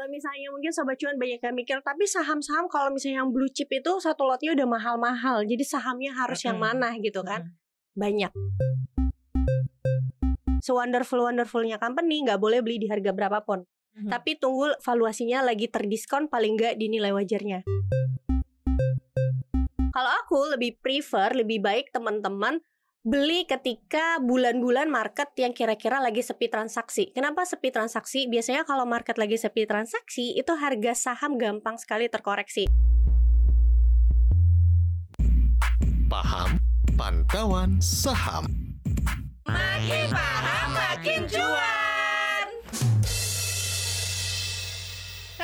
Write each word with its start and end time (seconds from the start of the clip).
Kalau 0.00 0.16
misalnya 0.16 0.48
mungkin 0.48 0.72
sobat 0.72 0.96
cuan 0.96 1.20
banyak 1.20 1.44
yang 1.44 1.52
mikir, 1.52 1.76
tapi 1.84 2.08
saham-saham 2.08 2.72
kalau 2.72 2.88
misalnya 2.88 3.20
yang 3.20 3.36
blue 3.36 3.52
chip 3.52 3.68
itu 3.68 4.00
satu 4.00 4.24
lotnya 4.24 4.56
udah 4.56 4.64
mahal-mahal. 4.64 5.44
Jadi 5.44 5.60
sahamnya 5.60 6.16
harus 6.16 6.40
yang 6.40 6.56
mana 6.56 6.96
gitu 7.04 7.20
kan? 7.20 7.52
Banyak. 7.92 8.32
Se-wonderful 10.64 11.20
wonderfulnya 11.20 11.76
company 11.76 12.24
nggak 12.24 12.40
boleh 12.40 12.64
beli 12.64 12.80
di 12.80 12.88
harga 12.88 13.12
berapapun. 13.12 13.68
Mhm. 14.00 14.08
Tapi 14.08 14.40
tunggu 14.40 14.72
valuasinya 14.80 15.44
lagi 15.44 15.68
terdiskon 15.68 16.32
paling 16.32 16.56
nggak 16.56 16.80
dinilai 16.80 17.12
wajarnya. 17.12 17.60
Kalau 19.92 20.10
aku 20.24 20.56
lebih 20.56 20.80
prefer, 20.80 21.36
lebih 21.36 21.60
baik 21.60 21.92
teman-teman 21.92 22.64
beli 23.00 23.48
ketika 23.48 24.20
bulan-bulan 24.20 24.92
market 24.92 25.32
yang 25.40 25.56
kira-kira 25.56 26.04
lagi 26.04 26.20
sepi 26.20 26.52
transaksi. 26.52 27.08
Kenapa 27.16 27.48
sepi 27.48 27.72
transaksi? 27.72 28.28
Biasanya 28.28 28.68
kalau 28.68 28.84
market 28.84 29.16
lagi 29.16 29.40
sepi 29.40 29.64
transaksi, 29.64 30.36
itu 30.36 30.52
harga 30.52 30.92
saham 30.92 31.40
gampang 31.40 31.80
sekali 31.80 32.12
terkoreksi. 32.12 32.68
Paham 36.12 36.60
pantauan 36.98 37.80
saham. 37.80 38.44
Makin 39.48 40.12
paham 40.12 40.68
makin 40.76 41.20
cuan. 41.24 41.79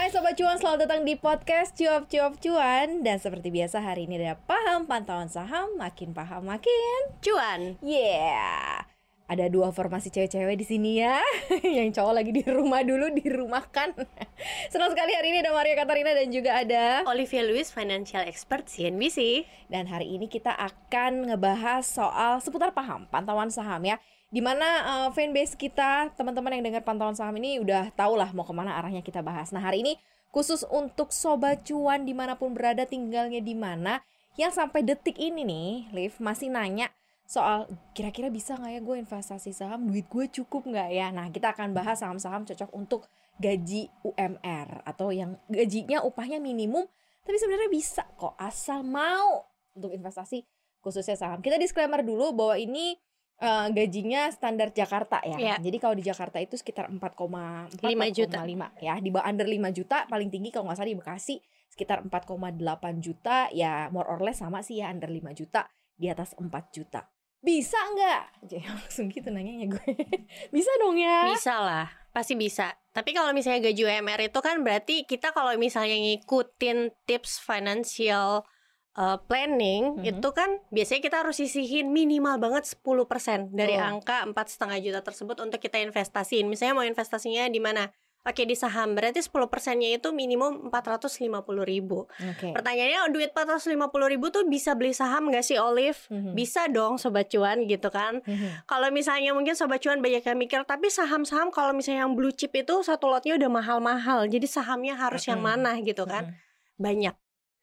Hai 0.07 0.15
Sobat 0.15 0.39
Cuan, 0.39 0.55
selamat 0.55 0.87
datang 0.87 1.03
di 1.03 1.19
podcast 1.19 1.75
Cuap 1.75 2.07
Cuap 2.07 2.39
Cuan. 2.39 3.03
Dan 3.03 3.19
seperti 3.19 3.51
biasa 3.51 3.83
hari 3.83 4.07
ini 4.07 4.23
ada 4.23 4.39
paham 4.39 4.87
pantauan 4.87 5.27
saham 5.27 5.75
Makin 5.75 6.15
paham 6.15 6.47
makin 6.47 7.11
Cuan. 7.19 7.75
Yeah. 7.83 8.87
Ada 9.27 9.51
dua 9.51 9.75
formasi 9.75 10.15
cewek-cewek 10.15 10.63
di 10.63 10.63
sini 10.63 11.03
ya. 11.03 11.19
Yang 11.83 11.99
cowok 11.99 12.23
lagi 12.23 12.31
di 12.31 12.47
rumah 12.47 12.87
dulu, 12.87 13.19
dirumahkan. 13.19 13.99
Senang 14.71 14.95
sekali 14.95 15.11
hari 15.11 15.35
ini 15.35 15.43
ada 15.43 15.51
Maria 15.51 15.75
Katarina 15.75 16.15
dan 16.15 16.31
juga 16.31 16.55
ada 16.55 17.03
Olivia 17.11 17.43
Lewis, 17.43 17.75
financial 17.75 18.23
expert 18.31 18.71
CNBC. 18.71 19.43
Dan 19.67 19.91
hari 19.91 20.15
ini 20.15 20.31
kita 20.31 20.55
akan 20.55 21.35
ngebahas 21.35 21.83
soal 21.83 22.39
seputar 22.39 22.71
paham, 22.71 23.11
pantauan 23.11 23.51
saham 23.51 23.83
ya 23.83 23.99
Di 24.37 24.45
mana 24.45 24.69
uh, 24.85 25.09
fanbase 25.17 25.57
kita, 25.57 26.13
teman-teman 26.13 26.61
yang 26.61 26.69
dengar 26.69 26.85
pantauan 26.85 27.17
saham 27.17 27.41
ini 27.41 27.57
udah 27.57 27.89
tau 27.97 28.21
lah 28.21 28.37
mau 28.37 28.45
ke 28.45 28.53
mana 28.53 28.77
arahnya 28.77 29.01
kita 29.01 29.25
bahas. 29.25 29.49
Nah 29.49 29.65
hari 29.65 29.81
ini 29.81 29.97
khusus 30.29 30.61
untuk 30.69 31.09
Sobat 31.09 31.65
Cuan 31.65 32.05
di 32.05 32.13
mana 32.13 32.37
pun 32.37 32.53
berada 32.53 32.85
tinggalnya 32.85 33.41
di 33.41 33.57
mana 33.57 34.05
Yang 34.37 34.61
sampai 34.61 34.85
detik 34.85 35.17
ini 35.17 35.49
nih, 35.49 35.73
Liv 35.97 36.21
masih 36.21 36.53
nanya 36.53 36.93
soal 37.25 37.65
kira-kira 37.97 38.29
bisa 38.29 38.53
nggak 38.53 38.69
ya 38.77 38.81
gue 38.85 38.97
investasi 39.01 39.57
saham, 39.57 39.89
duit 39.89 40.05
gue 40.05 40.29
cukup 40.29 40.69
nggak 40.69 40.93
ya? 40.93 41.09
Nah 41.09 41.33
kita 41.33 41.57
akan 41.57 41.73
bahas 41.73 42.05
saham-saham 42.05 42.45
cocok 42.45 42.69
untuk 42.77 43.09
gaji 43.41 43.89
UMR 44.05 44.85
Atau 44.85 45.17
yang 45.17 45.41
gajinya 45.49 46.05
upahnya 46.05 46.37
minimum 46.37 46.85
tapi 47.25 47.41
sebenarnya 47.41 47.73
bisa 47.73 48.05
kok 48.21 48.37
asal 48.37 48.85
mau 48.85 49.49
untuk 49.73 49.97
investasi 49.97 50.45
khususnya 50.85 51.17
saham. 51.17 51.41
Kita 51.41 51.57
disclaimer 51.57 52.05
dulu 52.05 52.37
bahwa 52.37 52.61
ini 52.61 53.01
eh, 53.41 53.67
gajinya 53.73 54.29
standar 54.33 54.73
Jakarta 54.73 55.21
ya. 55.25 55.37
Iya. 55.37 55.55
Jadi 55.61 55.77
kalau 55.77 55.95
di 55.97 56.05
Jakarta 56.05 56.41
itu 56.41 56.57
sekitar 56.57 56.89
4,4 56.89 57.81
5 57.81 58.17
juta. 58.17 58.41
4,5 58.45 58.85
ya. 58.85 58.95
Di 59.01 59.09
bawah 59.13 59.27
under 59.29 59.49
5 59.49 59.77
juta 59.77 60.07
paling 60.09 60.29
tinggi 60.33 60.49
kalau 60.53 60.69
nggak 60.69 60.79
salah 60.81 60.91
di 60.91 60.99
Bekasi 60.99 61.37
sekitar 61.77 62.01
4,8 62.09 62.57
juta 63.05 63.53
ya 63.53 63.93
more 63.93 64.09
or 64.09 64.25
less 64.25 64.41
sama 64.41 64.65
sih 64.65 64.81
ya 64.81 64.89
under 64.89 65.13
5 65.13 65.21
juta 65.37 65.69
di 65.93 66.09
atas 66.09 66.33
4 66.37 66.49
juta. 66.73 67.05
Bisa 67.45 67.77
nggak? 67.77 68.23
Jadi 68.49 68.65
langsung 68.73 69.07
gitu 69.13 69.29
nanyanya 69.29 69.77
gue. 69.77 69.93
bisa 70.57 70.73
dong 70.81 70.97
ya. 70.97 71.29
Bisa 71.31 71.61
lah, 71.61 71.87
pasti 72.17 72.35
bisa. 72.35 72.73
Tapi 72.97 73.13
kalau 73.13 73.37
misalnya 73.37 73.69
gaji 73.69 73.85
UMR 73.85 74.33
itu 74.33 74.41
kan 74.41 74.65
berarti 74.65 75.05
kita 75.05 75.37
kalau 75.37 75.53
misalnya 75.61 76.01
ngikutin 76.01 76.97
tips 77.05 77.45
financial 77.45 78.49
uh, 78.97 79.21
planning 79.23 80.01
Mhm. 80.01 80.05
itu 80.17 80.29
kan 80.33 80.61
biasanya 80.69 81.01
kita 81.01 81.17
harus 81.23 81.37
sisihin 81.37 81.93
minimal 81.93 82.37
banget 82.37 82.65
10% 82.67 83.53
dari 83.53 83.77
Betul. 83.77 83.87
angka 83.87 84.25
empat 84.25 84.47
setengah 84.49 84.79
juta 84.81 85.01
tersebut 85.01 85.37
untuk 85.39 85.61
kita 85.61 85.77
investasiin. 85.79 86.49
Misalnya 86.49 86.75
mau 86.75 86.87
investasinya 86.87 87.47
di 87.47 87.61
mana? 87.61 87.87
Oke 88.27 88.43
di 88.43 88.59
saham 88.59 88.99
berarti 88.99 89.23
10%-nya 89.23 90.03
itu 90.03 90.11
minimum 90.11 90.67
450 90.67 91.23
ribu. 91.63 92.11
Oke. 92.11 92.51
Pertanyaannya 92.51 93.15
duit 93.15 93.31
450 93.31 93.71
ribu 94.11 94.35
tuh 94.35 94.43
bisa 94.43 94.75
beli 94.75 94.91
saham 94.91 95.31
gak 95.31 95.47
sih 95.47 95.55
Olive? 95.55 95.95
Mhm. 96.11 96.35
Bisa 96.35 96.67
dong 96.67 96.99
sobat 96.99 97.31
cuan 97.31 97.71
gitu 97.71 97.87
kan. 97.87 98.19
Mhm. 98.27 98.67
Kalau 98.67 98.91
misalnya 98.91 99.31
mungkin 99.31 99.55
sobat 99.55 99.79
cuan 99.79 100.03
banyak 100.03 100.27
yang 100.27 100.35
mikir, 100.35 100.67
tapi 100.67 100.91
saham-saham 100.91 101.55
kalau 101.55 101.71
misalnya 101.71 102.03
yang 102.03 102.19
blue 102.19 102.35
chip 102.35 102.51
itu 102.51 102.83
satu 102.83 103.07
lotnya 103.07 103.39
udah 103.39 103.47
mahal-mahal, 103.47 104.27
jadi 104.27 104.43
sahamnya 104.43 104.99
harus 104.99 105.23
yang 105.23 105.39
Mm-mm. 105.39 105.63
mana 105.63 105.79
gitu 105.87 106.03
kan? 106.03 106.35
Mhm. 106.35 106.83
Banyak. 106.83 107.15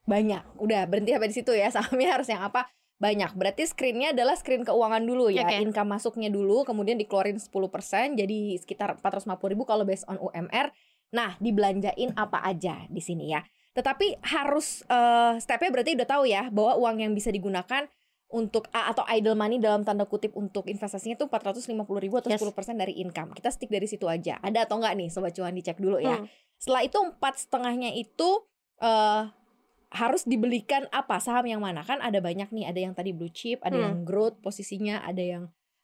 Banyak. 0.03 0.44
Udah 0.59 0.84
berhenti 0.86 1.12
sampai 1.12 1.30
di 1.30 1.36
situ 1.36 1.52
ya. 1.52 1.68
Sahamnya 1.75 2.19
harus 2.19 2.28
yang 2.28 2.44
apa? 2.44 2.68
Banyak. 2.97 3.36
Berarti 3.36 3.68
screennya 3.68 4.12
adalah 4.12 4.36
screen 4.36 4.64
keuangan 4.64 5.03
dulu 5.03 5.28
ya. 5.28 5.44
Oke. 5.44 5.59
income 5.59 5.91
masuknya 5.91 6.30
dulu 6.30 6.64
kemudian 6.64 6.96
dikeluarin 6.96 7.36
10% 7.36 7.52
jadi 8.16 8.40
sekitar 8.59 8.96
450 9.00 9.28
ribu 9.52 9.64
kalau 9.64 9.84
based 9.84 10.08
on 10.08 10.16
UMR 10.18 10.72
nah 11.14 11.38
dibelanjain 11.38 12.09
apa 12.16 12.41
aja 12.41 12.88
di 12.88 12.97
sini 12.97 13.30
ya? 13.30 13.44
Tetapi 13.74 14.22
harus 14.24 14.81
eh, 14.86 15.34
stepnya 15.38 15.69
berarti 15.69 15.94
udah 15.94 16.08
tahu 16.08 16.24
ya 16.25 16.47
bahwa 16.50 16.78
uang 16.80 17.02
yang 17.02 17.12
bisa 17.12 17.30
digunakan 17.30 17.85
untuk 18.30 18.66
a- 18.74 18.90
atau 18.90 19.06
idle 19.06 19.38
money 19.38 19.62
dalam 19.62 19.85
tanda 19.85 20.09
kutip 20.09 20.34
untuk 20.34 20.66
investasinya 20.66 21.14
itu 21.14 21.30
450 21.30 21.70
ribu 22.02 22.18
atau 22.18 22.34
Yes. 22.34 22.41
10% 22.41 22.50
dari 22.75 22.97
income. 22.97 23.30
Kita 23.30 23.53
stick 23.53 23.70
dari 23.70 23.85
situ 23.85 24.09
aja. 24.09 24.41
Ada 24.41 24.66
atau 24.66 24.81
enggak 24.81 24.97
nih? 24.97 25.09
Sobat 25.14 25.34
cuan 25.34 25.53
dicek 25.53 25.78
dulu 25.78 26.02
ya. 26.02 26.18
Hmm. 26.18 26.25
setelah 26.56 26.81
itu 26.81 26.97
empat 26.97 27.34
setengahnya 27.38 27.91
itu 27.94 28.30
eh 28.80 29.22
harus 29.93 30.25
dibelikan 30.25 30.89
apa 30.89 31.21
saham 31.21 31.45
yang 31.45 31.61
mana 31.61 31.85
kan 31.85 32.01
ada 32.01 32.17
banyak 32.17 32.49
nih 32.49 32.65
ada 32.65 32.79
yang 32.81 32.93
tadi 32.93 33.13
blue 33.13 33.29
chip 33.29 33.61
ada 33.61 33.77
Hmm. 33.77 33.83
yang 33.85 33.95
growth 34.01 34.41
posisinya 34.41 35.01
ada 35.01 35.21
yang 35.21 35.43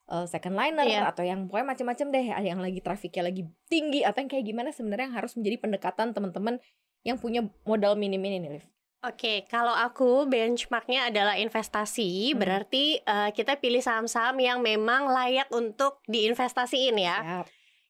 eh, 0.09 0.25
second 0.25 0.57
liner 0.57 0.81
Iya. 0.83 1.05
atau 1.05 1.21
yang 1.21 1.45
pokoknya 1.45 1.67
macam-macam 1.69 2.07
deh 2.09 2.27
ada 2.33 2.41
yang 2.43 2.57
lagi 2.57 2.81
trafiknya 2.81 3.23
lagi 3.23 3.45
tinggi 3.69 4.01
atau 4.01 4.17
yang 4.17 4.27
kayak 4.27 4.41
gimana 4.43 4.69
sebenarnya 4.73 5.05
yang 5.05 5.17
harus 5.21 5.37
menjadi 5.37 5.57
pendekatan 5.61 6.11
teman-teman 6.11 6.57
yang 7.05 7.15
punya 7.15 7.45
modal 7.63 7.93
minim 7.93 8.17
ini 8.19 8.41
nih 8.41 8.51
Liv. 8.57 8.65
Oke, 8.99 9.47
kalau 9.47 9.71
aku 9.71 10.27
benchmarknya 10.27 11.07
adalah 11.07 11.37
investasi, 11.37 12.33
Hmm. 12.33 12.41
berarti 12.41 12.99
eh, 12.99 13.29
kita 13.31 13.55
pilih 13.55 13.79
saham-saham 13.79 14.35
yang 14.37 14.59
memang 14.59 15.07
layak 15.07 15.47
untuk 15.53 16.01
diinvestasiin 16.03 16.97
ya. 16.97 17.17
Siap. 17.21 17.45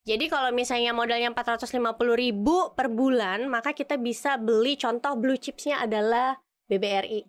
Jadi 0.07 0.25
kalau 0.31 0.49
misalnya 0.55 0.95
modalnya 0.95 1.29
450 1.35 1.75
ribu 2.15 2.71
per 2.73 2.87
bulan, 2.87 3.45
maka 3.51 3.75
kita 3.75 3.99
bisa 3.99 4.39
beli 4.39 4.79
contoh 4.79 5.13
blue 5.19 5.37
chipsnya 5.37 5.83
adalah 5.83 6.39
BBRI. 6.65 7.27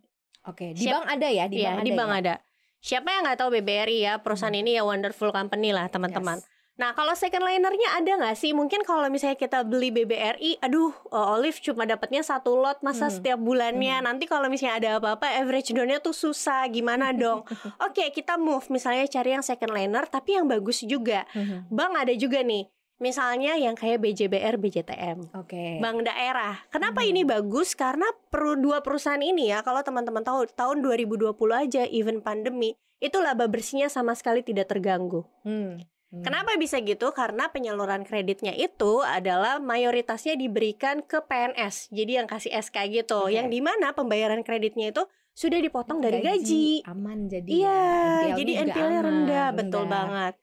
Oke, 0.49 0.73
di 0.73 0.87
Siap. 0.87 0.93
bank 0.95 1.05
ada 1.13 1.29
ya, 1.29 1.45
di 1.51 1.61
Iya, 1.61 1.77
bank 1.77 1.79
ada. 1.81 1.85
di 1.85 1.93
bank 1.93 2.11
ya? 2.11 2.19
ada. 2.23 2.35
Siapa 2.81 3.09
yang 3.13 3.23
nggak 3.29 3.39
tahu 3.45 3.51
BBRI 3.61 3.99
ya 4.01 4.15
perusahaan 4.25 4.57
ini 4.57 4.81
ya 4.81 4.83
wonderful 4.89 5.29
company 5.29 5.75
lah 5.77 5.93
teman-teman. 5.93 6.41
Yes. 6.41 6.49
Nah 6.81 6.97
kalau 6.97 7.13
second 7.13 7.45
linernya 7.45 7.93
ada 7.93 8.09
nggak 8.17 8.35
sih? 8.35 8.57
Mungkin 8.57 8.81
kalau 8.83 9.05
misalnya 9.07 9.37
kita 9.37 9.61
beli 9.63 9.93
BBRI, 9.93 10.57
aduh 10.59 10.97
uh, 11.13 11.37
Olive 11.37 11.61
cuma 11.61 11.85
dapatnya 11.85 12.25
satu 12.25 12.57
lot 12.57 12.81
masa 12.81 13.07
Hmm. 13.07 13.15
setiap 13.15 13.37
bulannya. 13.37 14.01
Nanti 14.01 14.25
kalau 14.25 14.49
misalnya 14.49 14.81
ada 14.81 14.91
apa-apa 14.97 15.29
average 15.37 15.77
downnya 15.77 16.01
tuh 16.01 16.17
susah, 16.17 16.65
gimana 16.73 17.13
dong? 17.21 17.45
Oke 17.79 18.09
kita 18.09 18.41
move 18.41 18.65
misalnya 18.73 19.05
cari 19.05 19.37
yang 19.37 19.45
second 19.45 19.71
liner 19.71 20.09
tapi 20.09 20.41
yang 20.41 20.49
bagus 20.49 20.81
juga. 20.81 21.29
Mhm. 21.37 21.69
Bank 21.69 21.93
ada 22.01 22.17
juga 22.17 22.41
nih. 22.41 22.65
Misalnya 22.97 23.57
yang 23.57 23.77
kayak 23.77 24.01
BJBR, 24.01 24.57
BJTM. 24.57 25.33
Oke. 25.33 25.81
Bank 25.81 26.05
daerah. 26.05 26.65
Kenapa 26.69 27.01
Hmm. 27.01 27.09
ini 27.09 27.23
bagus? 27.25 27.73
Karena 27.73 28.05
per 28.29 28.57
dua 28.57 28.81
perusahaan 28.81 29.21
ini 29.21 29.49
ya, 29.49 29.61
kalau 29.61 29.81
teman-teman 29.81 30.21
tahu 30.21 30.45
tahun 30.49 30.81
2020 30.81 31.33
aja 31.57 31.85
even 31.89 32.21
pandemi, 32.21 32.73
itu 33.01 33.17
laba 33.17 33.49
bersihnya 33.49 33.89
sama 33.89 34.13
sekali 34.13 34.41
tidak 34.41 34.69
terganggu. 34.69 35.25
Hmm. 35.45 35.81
Hmm. 36.11 36.27
Kenapa 36.27 36.59
bisa 36.59 36.83
gitu? 36.83 37.15
Karena 37.15 37.47
penyaluran 37.55 38.03
kreditnya 38.03 38.51
itu 38.51 38.99
adalah 38.99 39.63
mayoritasnya 39.63 40.35
diberikan 40.35 41.07
ke 41.07 41.23
PNS. 41.23 41.95
Jadi 41.95 42.19
yang 42.19 42.27
kasih 42.27 42.51
SK 42.51 42.91
gitu, 42.91 43.31
Oke. 43.31 43.39
yang 43.39 43.47
di 43.47 43.63
mana 43.63 43.95
pembayaran 43.95 44.43
kreditnya 44.43 44.91
itu 44.91 45.07
sudah 45.31 45.63
dipotong 45.63 46.03
dari 46.03 46.19
gaji. 46.19 46.83
Aman 46.91 47.31
jadi 47.31 47.47
Iya, 47.47 47.71
ya. 47.71 47.95
NPL-nya 47.95 48.37
jadi 48.37 48.53
NPL-nya 48.67 49.01
aman, 49.01 49.07
rendah, 49.07 49.49
betul 49.55 49.85
banget. 49.87 50.35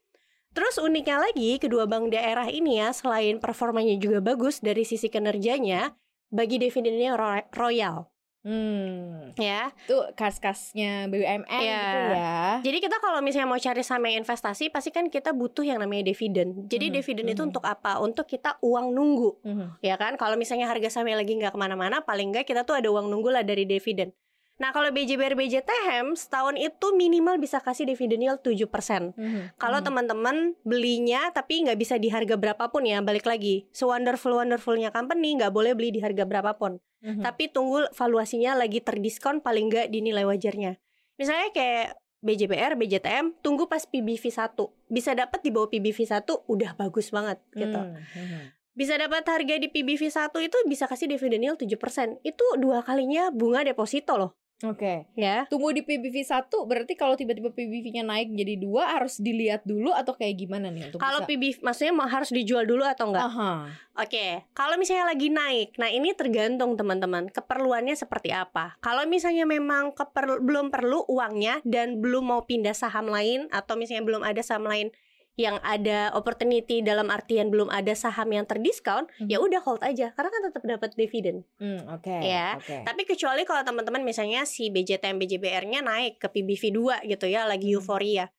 Terus 0.56 0.75
uniknya 0.80 1.18
lagi, 1.21 1.59
kedua 1.59 1.83
bank 1.86 2.15
daerah 2.15 2.47
ini 2.47 2.80
ya, 2.80 2.89
selain 2.95 3.38
performanya 3.38 3.94
juga 4.00 4.24
bagus 4.24 4.63
dari 4.63 4.88
sisi 4.88 5.06
kinerjanya, 5.06 5.94
bagi 6.31 6.57
dividennya 6.57 7.13
ro- 7.13 7.47
royal, 7.53 8.07
Hmm. 8.47 9.35
ya. 9.35 9.75
Itu 9.83 10.07
kas-kasnya 10.15 11.11
BUMN 11.11 11.59
Iya. 11.59 11.81
gitu 11.83 11.99
ya. 12.15 12.39
Jadi 12.63 12.77
kita 12.79 12.95
kalau 12.97 13.19
misalnya 13.19 13.45
mau 13.45 13.59
cari 13.59 13.83
saham 13.83 14.07
yang 14.07 14.23
investasi, 14.23 14.71
pasti 14.71 14.89
kan 14.89 15.11
kita 15.11 15.35
butuh 15.35 15.61
yang 15.61 15.77
namanya 15.77 16.07
dividen. 16.07 16.63
Jadi 16.65 16.88
Mhm, 16.88 16.94
dividen 16.95 17.25
itu 17.27 17.44
mhm. 17.44 17.49
untuk 17.51 17.63
apa? 17.63 17.99
Untuk 17.99 18.23
kita 18.23 18.55
uang 18.61 18.88
nunggu, 18.89 19.44
Mhm. 19.44 19.67
ya 19.83 19.99
kan? 19.99 20.15
Kalau 20.15 20.39
misalnya 20.39 20.65
harga 20.65 20.88
sahamnya 20.88 21.19
lagi 21.19 21.35
nggak 21.35 21.51
ke 21.51 21.59
mana-mana, 21.59 21.99
paling 21.99 22.31
nggak 22.31 22.47
kita 22.47 22.63
tuh 22.63 22.79
ada 22.79 22.88
uang 22.88 23.11
nunggu 23.11 23.29
lah 23.29 23.44
dari 23.44 23.67
dividen. 23.67 24.15
Nah, 24.57 24.74
kalau 24.74 24.89
BJBR 24.89 25.38
BJTM 25.38 26.18
setahun 26.18 26.57
itu 26.57 26.89
minimal 26.98 27.38
bisa 27.38 27.62
kasih 27.62 27.86
dividen 27.86 28.25
yield 28.25 28.42
7%. 28.42 29.13
Mhm. 29.13 29.54
Kalau 29.62 29.80
Mhm. 29.81 29.86
teman-teman 29.86 30.36
belinya 30.65 31.30
tapi 31.30 31.62
nggak 31.62 31.77
bisa 31.77 32.01
di 32.01 32.09
harga 32.09 32.33
berapapun 32.42 32.89
ya, 32.89 32.98
balik 33.06 33.30
lagi. 33.30 33.69
Se-wonderful 33.69 34.33
wonderfulnya 34.33 34.89
company 34.89 35.38
nggak 35.38 35.54
boleh 35.54 35.77
beli 35.77 35.94
di 35.94 36.01
harga 36.01 36.25
berapapun. 36.25 36.81
Mhm. 37.06 37.21
Tapi 37.21 37.54
tunggu 37.54 37.86
valuasinya 37.94 38.57
lagi 38.57 38.81
terdiskon 38.81 39.45
paling 39.45 39.69
nggak 39.69 39.94
di 39.94 40.01
nilai 40.01 40.25
wajarnya. 40.25 40.81
Misalnya 41.21 41.53
kayak 41.53 42.01
BJBR, 42.18 42.74
BJTM, 42.81 43.38
tunggu 43.45 43.69
pas 43.69 43.86
PBV 43.86 44.33
1. 44.33 44.74
Bisa 44.89 45.13
dapat 45.13 45.45
di 45.45 45.53
bawah 45.53 45.69
PBV 45.69 46.01
1 46.01 46.50
udah 46.50 46.74
bagus 46.74 47.13
banget 47.13 47.38
gitu. 47.53 47.77
Hmm, 47.77 47.94
mhm. 47.94 48.57
Bisa 48.74 48.98
dapat 48.98 49.21
harga 49.25 49.57
di 49.57 49.69
PBV 49.69 50.10
1 50.10 50.42
itu 50.42 50.57
bisa 50.65 50.89
kasih 50.89 51.10
dividen 51.10 51.45
yield 51.45 51.62
7%. 51.62 52.18
Itu 52.25 52.45
dua 52.57 52.81
kalinya 52.81 53.30
bunga 53.30 53.62
deposito 53.65 54.18
loh, 54.18 54.38
Oke. 54.65 55.06
ya. 55.13 55.45
Tunggu 55.54 55.69
di 55.69 55.86
PBV 55.86 56.25
1 56.25 56.50
berarti 56.65 56.98
kalau 56.98 57.13
tiba-tiba 57.13 57.54
PBV-nya 57.54 58.01
naik 58.01 58.33
jadi 58.33 58.57
dua 58.57 58.98
harus 58.98 59.21
dilihat 59.21 59.62
dulu 59.62 59.94
atau 59.94 60.18
kayak 60.18 60.33
gimana 60.33 60.74
nih 60.74 60.89
untuk 60.89 60.98
Kalau 60.98 61.21
bisa- 61.21 61.30
PBV 61.30 61.62
maksudnya 61.62 61.94
mau 61.94 62.09
harus 62.09 62.33
dijual 62.33 62.65
dulu 62.65 62.81
atau 62.81 63.13
enggak? 63.13 63.21
Aha. 63.21 63.51
Oke, 63.98 64.45
kalau 64.54 64.77
misalnya 64.77 65.09
lagi 65.09 65.30
naik, 65.30 65.77
nah 65.77 65.89
ini 65.89 66.13
tergantung 66.13 66.74
teman-teman 66.74 67.30
keperluannya 67.30 67.94
seperti 67.94 68.33
apa. 68.33 68.77
Kalau 68.81 69.06
misalnya 69.06 69.45
memang 69.45 69.94
keper- 69.94 70.42
belum 70.42 70.74
perlu 70.74 71.06
uangnya 71.06 71.62
dan 71.62 72.01
belum 72.01 72.25
mau 72.25 72.42
pindah 72.42 72.74
saham 72.74 73.10
lain 73.10 73.45
atau 73.50 73.77
misalnya 73.77 74.06
belum 74.06 74.25
ada 74.25 74.42
saham 74.42 74.65
lain 74.65 74.89
yang 75.38 75.62
ada 75.62 76.10
opportunity 76.12 76.81
dalam 76.81 77.07
artian 77.07 77.48
belum 77.48 77.69
ada 77.69 77.94
saham 77.94 78.25
yang 78.28 78.44
terdiskon, 78.44 79.06
Mhm. 79.18 79.30
ya 79.30 79.38
udah 79.38 79.62
hold 79.62 79.86
aja 79.86 80.10
karena 80.12 80.30
kan 80.30 80.42
tetap 80.44 80.63
dapat 80.66 80.89
dividen. 80.94 81.45
Hmm, 81.57 81.86
oke. 81.88 82.10
Ya, 82.19 82.57
Oke. 82.57 82.81
Tapi 82.81 83.01
kecuali 83.06 83.45
kalau 83.45 83.62
teman-teman 83.62 84.01
misalnya 84.01 84.44
si 84.44 84.68
BJTM 84.68 85.16
BJBR-nya 85.16 85.80
naik 85.80 86.18
ke 86.18 86.28
PBV 86.28 86.74
2 86.74 86.98
gitu 87.06 87.30
ya, 87.30 87.45
lagi 87.45 87.69
Hmm. 87.69 87.78
euforia. 87.78 88.34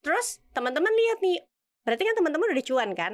Terus 0.00 0.38
teman-teman 0.50 0.94
lihat 0.94 1.18
nih, 1.18 1.42
berarti 1.82 2.02
kan 2.02 2.14
teman-teman 2.14 2.48
udah 2.48 2.64
cuan 2.64 2.90
kan? 2.94 3.12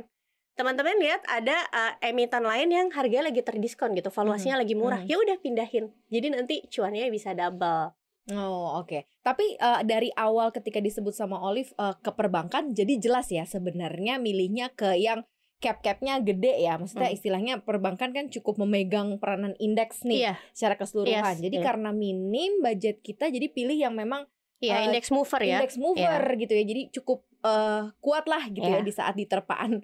Teman-teman 0.53 1.01
lihat 1.01 1.25
ada 1.25 1.57
uh, 1.73 1.93
emiten 2.05 2.45
lain 2.45 2.69
yang 2.69 2.87
harganya 2.93 3.33
lagi 3.33 3.41
terdiskon 3.41 3.97
gitu, 3.97 4.13
valuasinya 4.13 4.61
lagi 4.61 4.77
murah. 4.77 5.01
mhm. 5.01 5.09
Ya 5.09 5.17
udah 5.17 5.37
pindahin. 5.41 5.89
Jadi 6.13 6.27
nanti 6.29 6.61
cuannya 6.69 7.09
bisa 7.09 7.33
double. 7.33 7.97
Oh 8.31 8.79
oke, 8.79 9.11
tapi 9.21 9.55
eh, 9.55 9.81
dari 9.82 10.15
awal 10.15 10.50
ketika 10.50 10.79
disebut 10.79 11.11
sama 11.11 11.37
Olive 11.37 11.75
eh, 11.75 11.94
ke 11.99 12.11
perbankan, 12.11 12.71
jadi 12.71 12.94
jelas 12.97 13.27
ya 13.29 13.43
sebenarnya 13.43 14.17
milihnya 14.17 14.71
ke 14.71 14.94
yang 14.94 15.27
cap-capnya 15.59 16.17
gede 16.25 16.56
ya, 16.56 16.81
maksudnya 16.81 17.12
Hmm. 17.12 17.19
istilahnya 17.21 17.55
perbankan 17.61 18.17
kan 18.17 18.32
cukup 18.32 18.56
memegang 18.56 19.21
peranan 19.21 19.53
indeks 19.61 20.09
nih 20.09 20.25
Iya, 20.25 20.35
secara 20.56 20.81
keseluruhan. 20.81 21.37
Yes, 21.37 21.44
Jadi 21.44 21.56
iya. 21.61 21.65
karena 21.69 21.91
minim 21.93 22.65
budget 22.65 23.05
kita, 23.05 23.29
jadi 23.29 23.44
pilih 23.53 23.77
yang 23.77 23.93
memang 23.93 24.25
iya 24.56 24.81
Uh, 24.81 24.88
index 24.88 25.12
mover 25.12 25.41
ya. 25.41 25.61
index 25.61 25.77
mover 25.77 26.23
gitu 26.37 26.53
ya, 26.56 26.65
jadi 26.65 26.82
cukup 26.91 27.29
eh, 27.41 27.82
kuat 27.99 28.25
lah 28.25 28.49
gitu 28.49 28.65
ya 28.65 28.81
Iya. 28.81 28.85
di 28.85 28.93
saat 28.93 29.15
diterpaan 29.17 29.81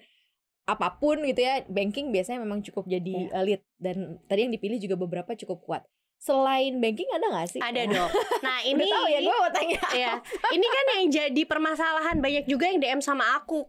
apa 0.64 0.88
pun 0.96 1.20
gitu 1.24 1.40
ya. 1.40 1.60
Banking 1.64 2.08
biasanya 2.08 2.40
memang 2.40 2.60
cukup 2.60 2.84
jadi 2.86 3.28
Iya. 3.28 3.32
eh, 3.32 3.42
lead 3.44 3.62
dan 3.76 3.96
tadi 4.24 4.44
yang 4.44 4.52
dipilih 4.52 4.76
juga 4.78 4.96
beberapa 4.96 5.32
cukup 5.32 5.60
kuat. 5.60 5.82
Selain 6.16 6.72
banking 6.80 7.06
ada 7.12 7.26
nggak 7.28 7.48
sih? 7.52 7.60
Ada 7.62 7.82
dong. 7.86 8.10
Nah, 8.42 8.58
Ini 8.70 8.84
tahu 8.88 9.06
ya 9.06 9.18
gue 9.22 9.36
mau 9.36 9.50
tanya. 9.52 9.80
ya. 10.04 10.12
Ini 10.50 10.66
kan 10.66 10.84
yang 10.98 11.06
jadi 11.12 11.42
permasalahan 11.46 12.16
banyak 12.18 12.44
juga 12.50 12.66
yang 12.68 12.80
DM 12.82 13.00
sama 13.04 13.36
aku. 13.38 13.62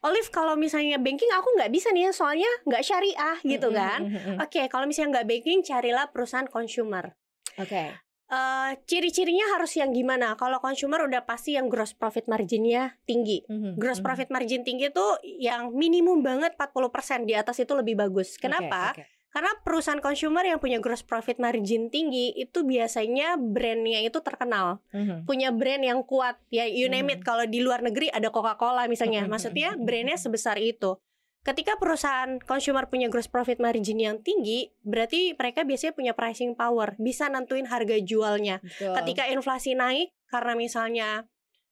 Olive 0.00 0.32
kalau 0.32 0.56
misalnya 0.56 0.96
banking 0.96 1.28
aku 1.28 1.60
nggak 1.60 1.68
bisa 1.68 1.92
nih 1.92 2.08
soalnya 2.08 2.48
nggak 2.64 2.80
syariah 2.80 3.36
gitu 3.44 3.68
Mm, 3.68 3.76
mm, 3.76 3.80
kan. 3.84 4.00
mm, 4.00 4.10
mm, 4.16 4.22
mm. 4.32 4.36
Oke, 4.48 4.62
kalau 4.72 4.88
misalnya 4.88 5.20
nggak 5.20 5.28
banking, 5.28 5.58
carilah 5.60 6.08
perusahaan 6.08 6.48
consumer. 6.48 7.12
Oke. 7.60 8.00
Eh, 8.30 8.70
ciri-cirinya 8.86 9.58
harus 9.58 9.74
yang 9.74 9.90
gimana? 9.90 10.38
Kalau 10.38 10.62
consumer 10.62 11.02
udah 11.02 11.26
pasti 11.26 11.58
yang 11.58 11.66
gross 11.66 11.98
profit 11.98 12.30
marginnya 12.30 12.94
tinggi. 13.02 13.42
Mhm, 13.42 13.74
Gross 13.74 13.98
mhm. 13.98 14.06
profit 14.06 14.28
margin 14.30 14.62
tinggi 14.62 14.86
tuh 14.94 15.18
yang 15.26 15.74
minimum 15.74 16.22
banget 16.22 16.54
40% 16.54 17.26
di 17.26 17.34
atas 17.34 17.58
itu 17.58 17.74
lebih 17.74 17.98
bagus. 17.98 18.38
Kenapa? 18.38 18.94
Oke. 18.94 19.02
Karena 19.30 19.50
perusahaan 19.62 20.02
consumer 20.02 20.42
yang 20.42 20.58
punya 20.58 20.82
gross 20.82 21.06
profit 21.06 21.38
margin 21.38 21.86
tinggi 21.86 22.34
itu 22.34 22.66
biasanya 22.66 23.38
brandnya 23.38 24.02
itu 24.02 24.18
terkenal, 24.18 24.82
Mhm. 24.90 25.22
punya 25.22 25.54
brand 25.54 25.86
yang 25.86 26.02
kuat. 26.02 26.42
Ya 26.50 26.66
you 26.66 26.90
name 26.90 27.14
it. 27.14 27.22
Hmm. 27.22 27.26
Kalau 27.30 27.44
di 27.46 27.62
luar 27.62 27.78
negeri 27.78 28.10
ada 28.10 28.34
Coca-Cola 28.34 28.90
misalnya, 28.90 29.22
Hmm, 29.22 29.30
maksudnya 29.30 29.70
hmm, 29.70 29.78
hmm, 29.78 29.86
brandnya 29.86 30.16
hmm. 30.18 30.24
sebesar 30.26 30.58
itu. 30.58 30.98
Ketika 31.40 31.80
perusahaan 31.80 32.36
consumer 32.42 32.90
punya 32.92 33.08
gross 33.08 33.30
profit 33.30 33.62
margin 33.62 33.96
yang 33.96 34.20
tinggi, 34.20 34.76
berarti 34.84 35.32
mereka 35.38 35.64
biasanya 35.64 35.96
punya 35.96 36.12
pricing 36.12 36.52
power, 36.52 36.98
bisa 37.00 37.32
nentuin 37.32 37.64
harga 37.64 37.96
jualnya. 38.02 38.60
Betul. 38.60 38.92
Ketika 38.92 39.24
inflasi 39.30 39.72
naik 39.72 40.12
karena 40.28 40.52
misalnya 40.52 41.08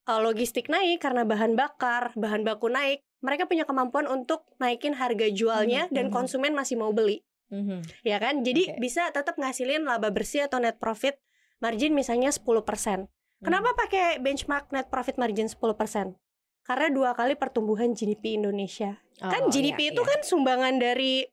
uh, 0.09 0.25
logistik 0.25 0.73
naik 0.73 1.05
karena 1.05 1.29
bahan 1.29 1.53
bakar, 1.53 2.17
bahan 2.17 2.49
baku 2.49 2.73
naik, 2.73 3.05
mereka 3.21 3.45
punya 3.45 3.69
kemampuan 3.69 4.09
untuk 4.09 4.49
naikin 4.57 4.97
harga 4.97 5.29
jualnya 5.29 5.91
Mhm, 5.91 5.93
dan 5.93 6.05
mhm. 6.09 6.13
konsumen 6.17 6.57
masih 6.57 6.81
mau 6.81 6.95
beli, 6.97 7.21
Mhm. 7.49 7.81
ya 8.05 8.17
kan? 8.17 8.41
Jadi 8.41 8.77
Oke. 8.77 8.81
bisa 8.81 9.09
tetap 9.09 9.37
ngasilin 9.37 9.85
laba 9.85 10.09
bersih 10.09 10.45
atau 10.45 10.61
net 10.61 10.77
profit 10.77 11.17
margin 11.59 11.93
misalnya 11.93 12.29
10%. 12.29 13.09
Kenapa 13.39 13.71
pakai 13.75 14.19
benchmark 14.19 14.69
net 14.71 14.91
profit 14.91 15.15
margin 15.17 15.47
10%? 15.47 16.19
Karena 16.63 16.87
dua 16.93 17.17
kali 17.17 17.33
pertumbuhan 17.39 17.97
GDP 17.97 18.37
Indonesia. 18.37 19.01
kan 19.17 19.47
Oh, 19.47 19.51
GDP 19.51 19.89
iya, 19.89 19.91
itu 19.97 20.03
iya. 20.05 20.11
kan 20.11 20.21
sumbangan 20.23 20.75
dari 20.77 21.25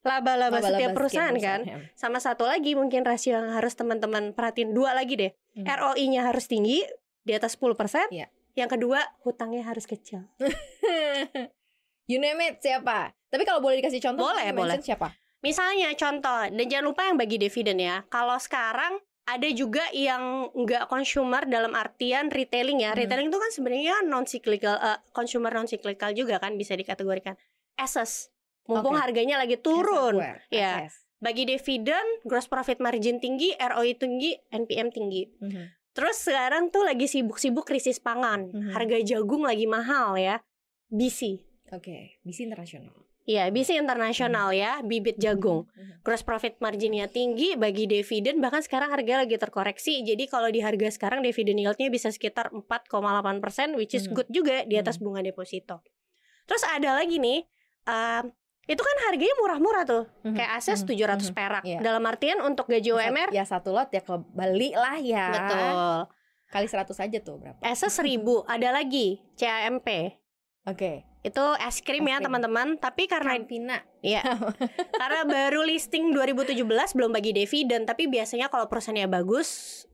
laba-laba 0.00 0.62
setiap 0.62 0.94
perusahaan 0.94 1.34
kan. 1.34 1.60
ya. 1.66 1.76
Sama 1.98 2.22
satu 2.22 2.46
lagi 2.46 2.78
mungkin 2.78 3.02
rasio 3.02 3.34
yang 3.34 3.50
harus 3.50 3.74
teman-teman 3.74 4.30
perhatiin 4.32 4.70
dua 4.70 4.94
lagi 4.94 5.18
deh. 5.18 5.32
Hmm. 5.58 5.66
ROI-nya 5.66 6.30
harus 6.30 6.46
tinggi 6.46 6.86
di 7.26 7.32
atas 7.34 7.58
10%. 7.58 8.06
Iya. 8.14 8.30
Yang 8.54 8.78
kedua, 8.78 9.02
hutangnya 9.20 9.66
harus 9.66 9.84
kecil. 9.84 10.24
you 12.10 12.16
name 12.16 12.40
it 12.40 12.62
siapa? 12.62 13.12
Tapi 13.28 13.42
kalau 13.42 13.58
boleh 13.60 13.82
dikasih 13.82 14.00
contoh, 14.00 14.24
Boleh, 14.24 14.48
boleh. 14.54 14.78
siapa? 14.80 15.12
Misalnya 15.44 15.92
contoh, 15.94 16.48
dan 16.48 16.64
jangan 16.66 16.86
lupa 16.86 17.02
yang 17.06 17.16
bagi 17.20 17.36
dividen 17.36 17.78
ya. 17.80 18.02
Kalau 18.08 18.36
sekarang 18.40 18.98
ada 19.26 19.48
juga 19.50 19.82
yang 19.90 20.48
nggak 20.54 20.86
consumer 20.86 21.42
dalam 21.50 21.74
artian 21.74 22.30
retailing 22.30 22.86
ya. 22.86 22.94
Hmm. 22.94 23.02
Retailing 23.02 23.28
itu 23.28 23.38
kan 23.42 23.50
sebenarnya 23.50 23.94
non 24.06 24.24
cyclical, 24.24 24.78
eh, 24.78 24.98
consumer 25.10 25.50
non 25.50 25.66
cyclical 25.66 26.14
juga 26.14 26.38
kan 26.38 26.54
bisa 26.54 26.78
dikategorikan. 26.78 27.34
Assets. 27.74 28.30
Mumpung 28.66 28.98
Oke. 28.98 29.02
harganya 29.02 29.38
lagi 29.38 29.58
turun. 29.58 30.22
Iya. 30.50 30.86
access. 30.86 31.06
Bagi 31.16 31.48
dividen, 31.48 32.04
gross 32.28 32.46
profit 32.46 32.78
margin 32.78 33.18
tinggi, 33.18 33.54
ROI 33.56 33.98
tinggi, 33.98 34.36
NPM 34.52 34.92
tinggi. 34.94 35.26
Mhm. 35.42 35.64
Terus 35.96 36.28
sekarang 36.28 36.68
tuh 36.68 36.84
lagi 36.84 37.08
sibuk-sibuk 37.08 37.64
krisis 37.64 37.98
pangan. 37.98 38.52
Mhm. 38.52 38.72
Harga 38.76 38.96
jagung 39.00 39.48
lagi 39.48 39.64
mahal 39.64 40.20
ya. 40.20 40.44
BC. 40.92 41.40
Oke, 41.72 42.20
BC 42.22 42.46
internasional. 42.46 42.94
Iya, 43.26 43.50
BC 43.50 43.74
internasional 43.74 44.54
ya, 44.54 44.78
bibit 44.80 45.18
jagung. 45.18 45.66
Mhm. 45.68 46.06
Gross 46.06 46.22
profit 46.22 46.62
marginnya 46.62 47.10
tinggi 47.10 47.58
bagi 47.58 47.84
dividen 47.84 48.38
bahkan 48.38 48.62
sekarang 48.62 48.86
harga 48.88 49.26
lagi 49.26 49.34
terkoreksi. 49.34 50.06
Jadi 50.06 50.30
kalau 50.30 50.46
di 50.46 50.62
harga 50.62 50.86
sekarang 50.88 51.20
dividen 51.20 51.58
yieldnya 51.58 51.90
bisa 51.90 52.08
sekitar 52.08 52.54
4,8% 52.54 53.74
which 53.74 53.92
is 53.92 54.06
Mhm. 54.06 54.14
good 54.14 54.28
juga 54.30 54.62
di 54.62 54.78
atas 54.78 54.96
bunga 54.96 55.20
deposito. 55.20 55.82
Terus 56.46 56.62
ada 56.64 56.94
lagi 56.94 57.18
nih 57.18 57.42
um, 57.84 58.30
itu 58.64 58.78
kan 58.78 58.96
harganya 59.10 59.34
murah-murah 59.38 59.82
tuh. 59.82 60.04
Mhm. 60.22 60.34
Kayak 60.38 60.52
ases 60.54 60.78
Mhm. 60.80 60.86
700 60.86 61.28
Mhm. 61.30 61.34
perak. 61.34 61.62
Iya. 61.66 61.78
Dalam 61.82 62.02
artian 62.06 62.38
untuk 62.40 62.66
gaji 62.66 62.90
UMR 62.92 63.34
Ya 63.34 63.42
satu 63.42 63.74
lot 63.74 63.90
ya 63.90 64.06
ke 64.06 64.14
Bali 64.30 64.70
lah 64.70 65.02
ya. 65.02 65.26
betul. 65.34 65.66
Kali 66.46 66.66
100 66.70 67.02
aja 67.02 67.18
tuh 67.18 67.42
berapa? 67.42 67.58
Ases 67.58 67.90
1000, 67.90 68.46
ada 68.46 68.70
lagi 68.70 69.18
CAMP. 69.34 70.14
Oke. 70.62 71.02
Itu 71.26 71.42
es 71.58 71.82
krim 71.82 72.06
Es 72.06 72.14
ya 72.14 72.18
teman-teman, 72.22 72.78
tapi 72.78 73.10
karena 73.10 73.34
Campina. 73.34 73.82
Iya. 73.98 74.22
Karena 75.02 75.26
baru 75.26 75.66
listing 75.66 76.14
2017 76.14 76.62
belum 76.94 77.10
bagi 77.10 77.34
dividen, 77.34 77.82
tapi 77.82 78.06
biasanya 78.06 78.46
kalau 78.46 78.70
perusahaannya 78.70 79.10
bagus, 79.10 79.48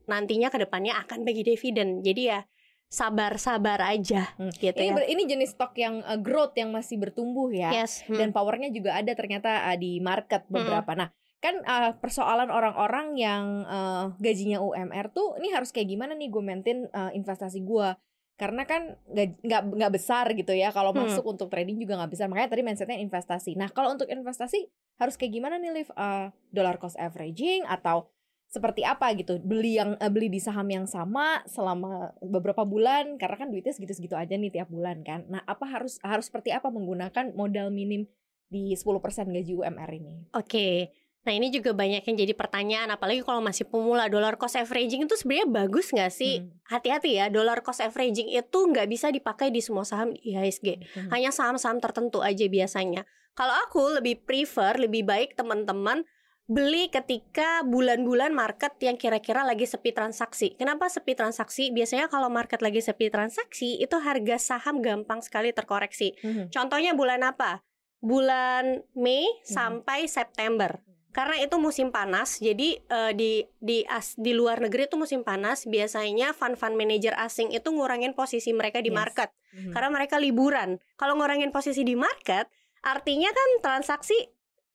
nantinya 0.05 0.53
ke 0.53 0.61
depannya 0.61 0.93
akan 1.01 1.25
bagi 1.25 1.41
dividen. 1.41 2.05
Jadi 2.05 2.21
ya 2.29 2.45
sabar-sabar 2.93 3.81
aja 3.81 4.37
Hmm. 4.37 4.53
gitu 4.53 4.77
Ini 4.77 4.93
ya. 4.93 4.95
ber- 4.95 5.09
ini 5.09 5.23
jenis 5.25 5.57
stok 5.57 5.73
yang 5.81 6.05
uh, 6.05 6.21
growth 6.21 6.53
yang 6.53 6.69
masih 6.69 7.01
bertumbuh 7.01 7.49
ya. 7.49 7.73
Yes. 7.73 8.05
hmm. 8.05 8.13
Dan 8.13 8.29
powernya 8.29 8.69
juga 8.69 8.93
ada 8.93 9.17
ternyata 9.17 9.65
uh, 9.65 9.77
di 9.77 9.97
market 9.97 10.45
beberapa. 10.45 10.93
Nah, 10.93 11.09
kan 11.41 11.57
uh, 11.65 11.97
persoalan 11.97 12.47
orang-orang 12.47 13.17
yang 13.17 13.65
uh, 13.65 14.13
gajinya 14.15 14.61
UMR 14.61 15.09
tuh 15.09 15.41
ini 15.41 15.49
harus 15.51 15.73
kayak 15.73 15.89
gimana 15.89 16.13
nih 16.13 16.29
gue 16.29 16.39
maintain 16.39 16.85
uh, 16.87 17.09
investasi 17.11 17.65
gue 17.65 17.87
karena 18.33 18.65
kan 18.65 18.97
nggak 19.13 19.61
nggak 19.77 19.93
besar 19.93 20.25
gitu 20.33 20.51
ya. 20.51 20.73
Kalau 20.73 20.91
Hmm. 20.91 21.05
masuk 21.05 21.25
untuk 21.25 21.47
trading 21.53 21.77
juga 21.77 22.01
nggak 22.01 22.11
besar. 22.11 22.25
Makanya 22.27 22.49
tadi 22.49 22.61
mindsetnya 22.65 22.97
investasi. 22.97 23.53
Nah 23.53 23.69
kalau 23.69 23.93
untuk 23.93 24.09
investasi 24.09 24.67
harus 24.97 25.15
kayak 25.17 25.33
gimana 25.37 25.61
nih 25.61 25.71
Liv? 25.71 25.89
Uh, 25.93 26.33
dollar 26.49 26.81
cost 26.81 26.97
averaging 26.97 27.63
atau 27.69 28.09
seperti 28.49 28.85
apa 28.85 29.13
gitu? 29.17 29.37
Beli 29.41 29.77
yang 29.77 29.97
uh, 29.97 30.11
beli 30.13 30.29
di 30.29 30.41
saham 30.41 30.65
yang 30.69 30.85
sama 30.89 31.45
selama 31.45 32.13
beberapa 32.21 32.65
bulan? 32.65 33.21
Karena 33.21 33.37
kan 33.37 33.47
duitnya 33.53 33.73
segitu-segitu 33.73 34.17
aja 34.17 34.33
nih 34.33 34.49
tiap 34.49 34.69
bulan 34.69 35.05
kan? 35.05 35.25
Nah 35.29 35.41
apa 35.45 35.69
harus 35.69 36.01
harus 36.01 36.29
seperti 36.29 36.49
apa 36.53 36.73
menggunakan 36.73 37.33
modal 37.37 37.69
minim 37.69 38.09
di 38.49 38.73
10% 38.77 39.33
gaji 39.33 39.53
UMR 39.57 39.91
ini? 39.93 40.29
Oke. 40.37 40.93
Nah 41.23 41.31
ini 41.31 41.47
juga 41.55 41.71
banyak 41.71 42.03
yang 42.03 42.17
jadi 42.19 42.33
pertanyaan 42.35 42.91
apalagi 42.91 43.23
kalau 43.23 43.39
masih 43.39 43.63
pemula 43.63 44.11
dollar 44.11 44.35
cost 44.35 44.59
averaging 44.59 45.07
itu 45.07 45.15
sebenarnya 45.15 45.47
bagus 45.47 45.95
nggak 45.95 46.11
sih? 46.11 46.43
Hmm. 46.43 46.51
Hati-hati 46.67 47.15
ya 47.15 47.31
dollar 47.31 47.63
cost 47.63 47.79
averaging 47.79 48.27
itu 48.27 48.59
nggak 48.59 48.87
bisa 48.91 49.07
dipakai 49.07 49.47
di 49.47 49.63
semua 49.63 49.87
saham 49.87 50.11
IHSG. 50.11 50.83
Hmm. 50.83 51.09
Hanya 51.15 51.31
saham-saham 51.31 51.79
tertentu 51.79 52.19
aja 52.19 52.43
biasanya. 52.51 53.07
Kalau 53.33 53.55
aku 53.65 53.97
lebih 54.03 54.27
prefer 54.27 54.75
lebih 54.77 55.07
baik 55.07 55.39
teman-teman 55.39 56.03
beli 56.43 56.91
ketika 56.91 57.63
bulan-bulan 57.63 58.35
market 58.35 58.75
yang 58.83 58.99
kira-kira 58.99 59.47
lagi 59.47 59.63
sepi 59.63 59.95
transaksi. 59.95 60.59
Kenapa 60.59 60.91
sepi 60.91 61.15
transaksi? 61.15 61.71
Biasanya 61.71 62.11
kalau 62.11 62.27
market 62.27 62.59
lagi 62.59 62.83
sepi 62.83 63.07
transaksi 63.07 63.79
itu 63.79 63.95
harga 63.95 64.35
saham 64.37 64.83
gampang 64.83 65.23
sekali 65.23 65.55
terkoreksi. 65.55 66.19
Hmm. 66.19 66.51
Contohnya 66.51 66.91
bulan 66.91 67.23
apa? 67.23 67.63
Bulan 68.03 68.83
Mei 68.91 69.23
Hmm. 69.23 69.39
sampai 69.47 70.11
September. 70.11 70.83
Karena 71.13 71.37
itu 71.37 71.61
musim 71.61 71.93
panas, 71.93 72.41
jadi 72.41 72.81
eh, 72.81 73.11
di 73.13 73.45
di 73.61 73.85
as, 73.85 74.17
di 74.17 74.33
luar 74.33 74.57
negeri 74.57 74.89
itu 74.89 74.97
musim 74.97 75.21
panas. 75.21 75.69
Biasanya 75.69 76.33
fund-fund 76.33 76.73
manager 76.73 77.13
asing 77.15 77.53
itu 77.53 77.69
ngurangin 77.69 78.17
posisi 78.17 78.49
mereka 78.49 78.81
di 78.81 78.89
Yes. 78.89 78.97
market 78.97 79.29
Hmm. 79.53 79.69
karena 79.69 79.89
mereka 79.93 80.17
liburan. 80.17 80.81
Kalau 80.97 81.13
ngurangin 81.13 81.53
posisi 81.53 81.85
di 81.85 81.93
market, 81.93 82.49
artinya 82.81 83.29
kan 83.29 83.49
transaksi 83.61 84.17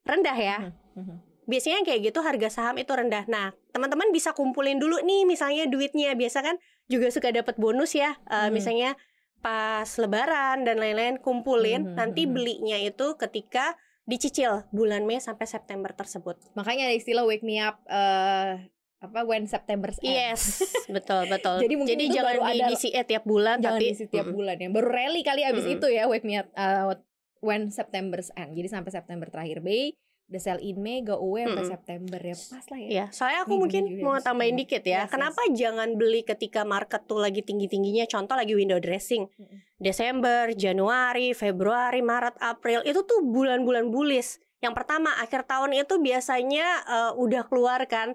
rendah 0.06 0.38
ya. 0.38 0.58
Hmm. 0.94 1.18
Biasanya 1.44 1.82
kayak 1.82 2.12
gitu 2.12 2.22
harga 2.22 2.48
saham 2.52 2.78
itu 2.78 2.92
rendah. 2.94 3.26
Nah, 3.26 3.50
teman-teman 3.74 4.14
bisa 4.14 4.30
kumpulin 4.30 4.78
dulu 4.78 5.02
nih 5.02 5.26
misalnya 5.26 5.66
duitnya. 5.66 6.14
Biasa 6.14 6.44
kan 6.46 6.54
juga 6.86 7.10
suka 7.10 7.34
dapat 7.34 7.58
bonus 7.58 7.98
ya. 7.98 8.14
Eh, 8.30 8.46
Hmm. 8.46 8.54
Misalnya 8.54 8.94
pas 9.38 9.86
lebaran 9.98 10.62
dan 10.62 10.78
lain-lain 10.78 11.18
kumpulin, 11.18 11.82
Hmm, 11.82 11.90
hmm, 11.90 11.98
nanti 11.98 12.22
hmm. 12.26 12.32
belinya 12.34 12.78
itu 12.78 13.14
ketika 13.16 13.74
dicicil 14.08 14.64
bulan 14.70 15.04
Mei 15.04 15.20
sampai 15.20 15.44
September 15.44 15.92
tersebut. 15.92 16.40
Makanya 16.56 16.88
ada 16.88 16.96
istilah 16.96 17.22
wake 17.22 17.44
me 17.44 17.60
up 17.60 17.84
eh 17.84 18.56
apa 18.98 19.22
when 19.22 19.46
September's 19.46 20.00
end. 20.00 20.10
Yes, 20.10 20.58
betul 20.90 21.28
betul. 21.28 21.62
Jadi 21.62 21.74
mungkin 21.76 22.00
itu 22.00 22.16
jangan 22.16 22.26
baru 22.26 22.40
di 22.42 22.58
ada- 22.58 22.68
DCE 22.72 23.00
tiap 23.04 23.22
bulan 23.22 23.56
Jangan 23.60 23.78
tapi 23.78 23.84
di 23.84 23.94
setiap 23.94 24.26
Mm-mm. 24.26 24.34
bulan 24.34 24.56
ya. 24.58 24.68
Baru 24.72 24.88
rally 24.88 25.22
kali 25.22 25.42
abis 25.44 25.62
Mm-mm. 25.62 25.76
itu 25.78 25.86
ya 25.92 26.10
wake 26.10 26.26
me 26.26 26.34
up 26.34 26.48
eh, 26.50 26.98
when 27.38 27.70
September's 27.70 28.34
end. 28.34 28.56
Jadi 28.56 28.66
sampai 28.66 28.90
September 28.90 29.30
terakhir 29.30 29.62
Mei, 29.62 29.94
udah 30.28 30.42
sell 30.44 30.60
in 30.60 30.76
Mei, 30.84 31.00
go 31.00 31.16
away 31.16 31.48
sampai 31.48 31.64
Mm-mm. 31.64 31.72
September 31.72 32.20
ya. 32.20 32.36
Pas 32.36 32.66
lah 32.68 32.78
ya. 32.84 32.88
Ya, 32.88 33.04
soalnya 33.08 33.40
aku 33.48 33.56
Minggu 33.56 33.62
mungkin 33.64 33.82
mau 34.04 34.16
tambahin 34.20 34.54
itu. 34.54 34.60
dikit 34.68 34.82
ya. 34.84 34.92
Yes, 34.92 35.02
yes. 35.08 35.12
Kenapa 35.16 35.40
jangan 35.56 35.88
beli 35.96 36.20
ketika 36.20 36.60
market 36.68 37.08
tuh 37.08 37.16
lagi 37.16 37.40
tinggi-tingginya? 37.40 38.04
Contoh 38.04 38.36
lagi 38.36 38.52
window 38.52 38.76
dressing. 38.76 39.24
Mm-mm. 39.24 39.58
Desember, 39.80 40.52
Januari, 40.52 41.32
Februari, 41.32 42.04
Maret, 42.04 42.36
April 42.44 42.84
itu 42.84 43.00
tuh 43.08 43.24
bulan-bulan 43.24 43.88
bullish. 43.88 44.36
Yang 44.60 44.74
pertama 44.76 45.16
akhir 45.16 45.48
tahun 45.48 45.72
itu 45.72 45.96
biasanya 45.96 46.66
eh, 46.84 47.12
udah 47.16 47.48
keluar 47.48 47.88
kan 47.88 48.12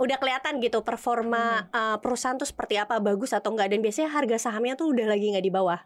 udah 0.00 0.16
kelihatan 0.16 0.64
gitu 0.64 0.80
performa 0.80 1.68
eh, 1.68 1.98
perusahaan 2.00 2.40
tuh 2.40 2.48
seperti 2.48 2.80
apa 2.80 2.96
bagus 3.04 3.36
atau 3.36 3.52
enggak 3.52 3.68
dan 3.68 3.84
biasanya 3.84 4.08
harga 4.08 4.48
sahamnya 4.48 4.80
tuh 4.80 4.96
udah 4.96 5.04
lagi 5.12 5.28
nggak 5.28 5.44
di 5.44 5.52
bawah. 5.52 5.82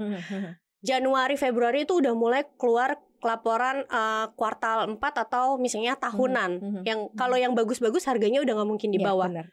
Januari 0.85 1.40
Februari 1.40 1.88
itu 1.88 1.97
udah 1.97 2.12
mulai 2.12 2.45
keluar 2.61 3.00
laporan 3.25 3.83
eh, 3.83 4.26
kuartal 4.37 4.95
4 4.95 5.25
atau 5.25 5.57
misalnya 5.57 5.97
tahunan. 5.97 6.50
Mhm. 6.61 6.81
Yang 6.85 7.00
kalau 7.14 7.35
yang 7.35 7.52
bagus-bagus 7.52 8.04
harganya 8.04 8.38
udah 8.40 8.54
nggak 8.54 8.69
mungkin 8.69 8.88
di 8.88 9.00
Ya, 9.00 9.09
bawah. 9.09 9.28
benar. 9.28 9.49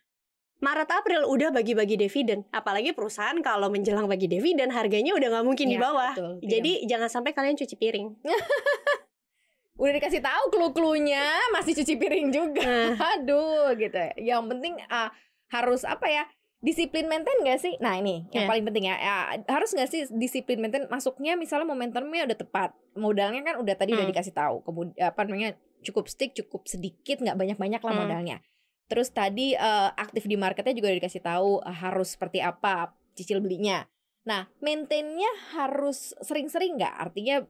Maret 0.61 0.93
April 0.93 1.21
udah 1.25 1.49
bagi-bagi 1.49 1.97
dividen. 1.97 2.45
Apalagi 2.53 2.93
perusahaan 2.93 3.33
kalau 3.41 3.73
menjelang 3.73 4.05
bagi 4.05 4.29
dividen 4.29 4.69
harganya 4.69 5.17
udah 5.17 5.27
nggak 5.33 5.45
mungkin 5.47 5.65
di 5.65 5.77
Ya, 5.79 5.81
bawah. 5.81 6.13
betul. 6.13 6.31
Tidak. 6.37 6.51
Jadi 6.53 6.71
jangan 6.85 7.09
sampai 7.09 7.31
kalian 7.33 7.57
cuci 7.57 7.75
piring. 7.75 8.07
udah 9.81 9.93
dikasih 9.97 10.21
tahu 10.21 10.43
clue-cluenya 10.53 11.25
masih 11.49 11.73
cuci 11.73 11.97
piring 11.97 12.29
juga. 12.29 12.61
Nah, 12.61 12.93
Aduh 13.17 13.73
gitu. 13.73 13.97
ya. 13.97 14.13
Yang 14.37 14.41
penting 14.53 14.73
ah, 14.87 15.09
harus 15.49 15.81
apa 15.81 16.05
ya? 16.05 16.23
Disiplin 16.61 17.09
maintain 17.09 17.33
gak 17.41 17.57
sih? 17.57 17.73
Nah 17.81 17.97
ini 17.97 18.29
yang 18.29 18.45
Ya. 18.45 18.49
paling 18.49 18.61
penting 18.69 18.85
ya. 18.85 18.95
Ya, 19.01 19.17
Harus 19.49 19.73
gak 19.73 19.89
sih 19.89 20.05
disiplin 20.13 20.61
maintain? 20.61 20.85
Masuknya 20.93 21.33
misalnya 21.33 21.65
momentumnya 21.65 22.29
udah 22.29 22.37
tepat, 22.37 22.69
modalnya 22.93 23.41
kan 23.41 23.57
udah 23.57 23.73
tadi 23.73 23.97
udah 23.97 24.05
Hmm. 24.05 24.13
dikasih 24.13 24.33
tahu. 24.37 24.61
Kemudian 24.61 24.93
apa 25.01 25.25
namanya 25.25 25.57
cukup 25.81 26.05
stick, 26.05 26.37
cukup 26.37 26.69
sedikit, 26.69 27.17
nggak 27.17 27.33
banyak-banyak 27.33 27.81
lah 27.81 27.93
Hmm. 27.97 28.01
modalnya. 28.05 28.37
Terus 28.85 29.09
tadi 29.09 29.57
eh, 29.57 29.89
aktif 29.97 30.29
di 30.29 30.37
marketnya 30.37 30.77
juga 30.77 30.93
udah 30.93 30.99
dikasih 31.01 31.23
tahu 31.25 31.65
eh, 31.65 31.77
harus 31.81 32.13
seperti 32.13 32.45
apa 32.45 32.93
cicil 33.17 33.41
belinya. 33.41 33.89
Nah 34.29 34.45
maintainnya 34.61 35.33
harus 35.57 36.13
sering-sering 36.21 36.77
nggak? 36.77 36.93
Artinya 36.93 37.41